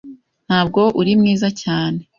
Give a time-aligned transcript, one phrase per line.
[0.47, 2.01] Ntabwo uri mwiza cyane.